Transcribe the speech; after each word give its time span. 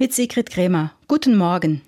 Mit 0.00 0.14
Sigrid 0.14 0.48
Krämer. 0.48 0.92
Guten 1.08 1.36
Morgen. 1.36 1.82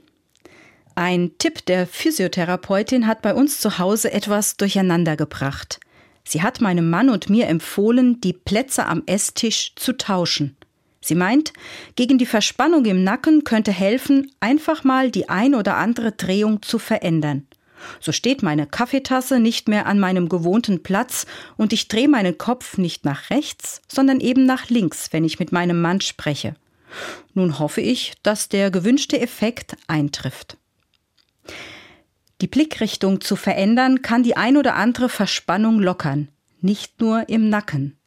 Ein 0.96 1.30
Tipp 1.38 1.64
der 1.66 1.86
Physiotherapeutin 1.86 3.06
hat 3.06 3.22
bei 3.22 3.32
uns 3.32 3.60
zu 3.60 3.78
Hause 3.78 4.12
etwas 4.12 4.56
durcheinander 4.56 5.16
gebracht. 5.16 5.78
Sie 6.24 6.42
hat 6.42 6.60
meinem 6.60 6.90
Mann 6.90 7.08
und 7.08 7.30
mir 7.30 7.46
empfohlen, 7.46 8.20
die 8.20 8.32
Plätze 8.32 8.86
am 8.86 9.04
Esstisch 9.06 9.76
zu 9.76 9.96
tauschen. 9.96 10.56
Sie 11.00 11.14
meint, 11.14 11.52
gegen 11.94 12.18
die 12.18 12.26
Verspannung 12.26 12.84
im 12.84 13.04
Nacken 13.04 13.44
könnte 13.44 13.70
helfen, 13.70 14.32
einfach 14.40 14.82
mal 14.82 15.12
die 15.12 15.28
ein 15.28 15.54
oder 15.54 15.76
andere 15.76 16.10
Drehung 16.10 16.62
zu 16.62 16.80
verändern. 16.80 17.46
So 18.00 18.10
steht 18.10 18.42
meine 18.42 18.66
Kaffeetasse 18.66 19.38
nicht 19.38 19.68
mehr 19.68 19.86
an 19.86 20.00
meinem 20.00 20.28
gewohnten 20.28 20.82
Platz 20.82 21.26
und 21.56 21.72
ich 21.72 21.86
drehe 21.86 22.08
meinen 22.08 22.36
Kopf 22.38 22.76
nicht 22.76 23.04
nach 23.04 23.30
rechts, 23.30 23.82
sondern 23.86 24.18
eben 24.18 24.46
nach 24.46 24.68
links, 24.68 25.12
wenn 25.12 25.22
ich 25.22 25.38
mit 25.38 25.52
meinem 25.52 25.80
Mann 25.80 26.00
spreche. 26.00 26.56
Nun 27.34 27.58
hoffe 27.58 27.80
ich, 27.80 28.14
dass 28.22 28.48
der 28.48 28.70
gewünschte 28.70 29.20
Effekt 29.20 29.76
eintrifft. 29.86 30.56
Die 32.40 32.46
Blickrichtung 32.46 33.20
zu 33.20 33.36
verändern 33.36 34.02
kann 34.02 34.22
die 34.22 34.36
ein 34.36 34.56
oder 34.56 34.74
andere 34.74 35.08
Verspannung 35.08 35.78
lockern, 35.78 36.28
nicht 36.60 37.00
nur 37.00 37.28
im 37.28 37.48
Nacken. 37.48 37.98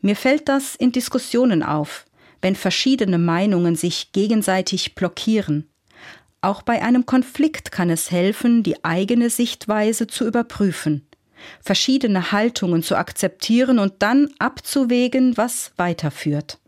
Mir 0.00 0.16
fällt 0.16 0.48
das 0.48 0.76
in 0.76 0.92
Diskussionen 0.92 1.62
auf, 1.62 2.04
wenn 2.40 2.54
verschiedene 2.54 3.18
Meinungen 3.18 3.74
sich 3.74 4.12
gegenseitig 4.12 4.94
blockieren. 4.94 5.70
Auch 6.40 6.62
bei 6.62 6.82
einem 6.82 7.06
Konflikt 7.06 7.72
kann 7.72 7.88
es 7.88 8.10
helfen, 8.10 8.62
die 8.62 8.84
eigene 8.84 9.30
Sichtweise 9.30 10.06
zu 10.06 10.26
überprüfen, 10.26 11.06
verschiedene 11.62 12.32
Haltungen 12.32 12.82
zu 12.82 12.96
akzeptieren 12.96 13.78
und 13.78 13.94
dann 14.00 14.28
abzuwägen, 14.38 15.36
was 15.36 15.72
weiterführt. 15.76 16.58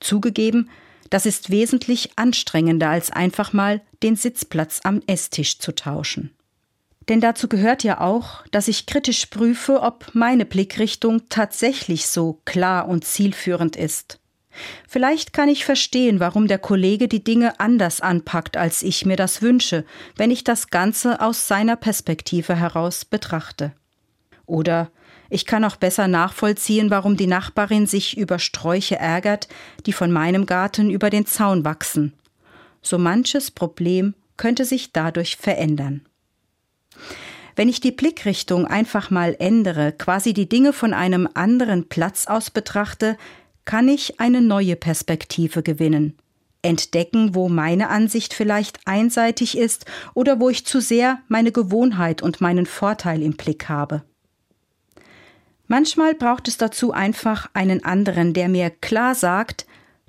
Zugegeben, 0.00 0.68
das 1.12 1.26
ist 1.26 1.50
wesentlich 1.50 2.10
anstrengender, 2.16 2.88
als 2.88 3.10
einfach 3.10 3.52
mal 3.52 3.82
den 4.02 4.16
Sitzplatz 4.16 4.80
am 4.82 5.02
Esstisch 5.06 5.58
zu 5.58 5.74
tauschen. 5.74 6.34
Denn 7.08 7.20
dazu 7.20 7.48
gehört 7.48 7.84
ja 7.84 8.00
auch, 8.00 8.46
dass 8.50 8.66
ich 8.66 8.86
kritisch 8.86 9.26
prüfe, 9.26 9.82
ob 9.82 10.14
meine 10.14 10.46
Blickrichtung 10.46 11.28
tatsächlich 11.28 12.06
so 12.06 12.40
klar 12.46 12.88
und 12.88 13.04
zielführend 13.04 13.76
ist. 13.76 14.20
Vielleicht 14.88 15.34
kann 15.34 15.50
ich 15.50 15.66
verstehen, 15.66 16.18
warum 16.18 16.46
der 16.46 16.58
Kollege 16.58 17.08
die 17.08 17.24
Dinge 17.24 17.60
anders 17.60 18.00
anpackt, 18.00 18.56
als 18.56 18.82
ich 18.82 19.04
mir 19.04 19.16
das 19.16 19.42
wünsche, 19.42 19.84
wenn 20.16 20.30
ich 20.30 20.44
das 20.44 20.70
Ganze 20.70 21.20
aus 21.20 21.46
seiner 21.46 21.76
Perspektive 21.76 22.56
heraus 22.56 23.04
betrachte. 23.04 23.72
Oder 24.46 24.90
ich 25.32 25.46
kann 25.46 25.64
auch 25.64 25.76
besser 25.76 26.08
nachvollziehen, 26.08 26.90
warum 26.90 27.16
die 27.16 27.26
Nachbarin 27.26 27.86
sich 27.86 28.18
über 28.18 28.38
Sträuche 28.38 28.96
ärgert, 28.96 29.48
die 29.86 29.94
von 29.94 30.12
meinem 30.12 30.44
Garten 30.44 30.90
über 30.90 31.08
den 31.08 31.24
Zaun 31.24 31.64
wachsen. 31.64 32.12
So 32.82 32.98
manches 32.98 33.50
Problem 33.50 34.14
könnte 34.36 34.66
sich 34.66 34.92
dadurch 34.92 35.36
verändern. 35.36 36.02
Wenn 37.56 37.70
ich 37.70 37.80
die 37.80 37.92
Blickrichtung 37.92 38.66
einfach 38.66 39.10
mal 39.10 39.34
ändere, 39.38 39.92
quasi 39.92 40.34
die 40.34 40.48
Dinge 40.48 40.74
von 40.74 40.92
einem 40.92 41.26
anderen 41.32 41.88
Platz 41.88 42.26
aus 42.26 42.50
betrachte, 42.50 43.16
kann 43.64 43.88
ich 43.88 44.20
eine 44.20 44.42
neue 44.42 44.76
Perspektive 44.76 45.62
gewinnen. 45.62 46.18
Entdecken, 46.60 47.34
wo 47.34 47.48
meine 47.48 47.88
Ansicht 47.88 48.34
vielleicht 48.34 48.80
einseitig 48.86 49.56
ist 49.56 49.86
oder 50.12 50.40
wo 50.40 50.50
ich 50.50 50.66
zu 50.66 50.80
sehr 50.80 51.20
meine 51.28 51.52
Gewohnheit 51.52 52.22
und 52.22 52.40
meinen 52.42 52.66
Vorteil 52.66 53.22
im 53.22 53.32
Blick 53.32 53.70
habe. 53.70 54.02
Manchmal 55.72 56.14
braucht 56.14 56.48
es 56.48 56.58
dazu 56.58 56.92
einfach 56.92 57.48
einen 57.54 57.82
anderen, 57.82 58.34
der 58.34 58.50
mir 58.50 58.68
klar 58.68 59.14
sagt, 59.14 59.64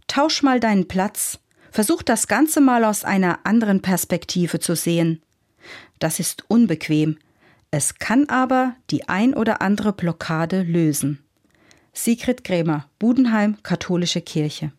tausch 0.08 0.44
mal 0.44 0.60
deinen 0.60 0.90
Platz, 0.90 1.40
versuch 1.72 2.04
das 2.04 2.28
Ganze 2.28 2.60
mal 2.60 2.84
aus 2.84 3.06
einer 3.06 3.40
anderen 3.46 3.82
Perspektive 3.82 4.60
zu 4.60 4.76
sehen. 4.76 5.22
Das 6.00 6.20
ist 6.20 6.44
unbequem, 6.50 7.18
es 7.72 7.98
kann 7.98 8.28
aber 8.28 8.76
die 8.90 9.08
ein 9.08 9.34
oder 9.34 9.62
andere 9.62 9.94
Blockade 9.94 10.64
lösen. 10.64 11.24
Sigrid 11.94 12.44
Grämer, 12.44 12.90
Budenheim, 13.00 13.56
Katholische 13.64 14.20
Kirche. 14.20 14.72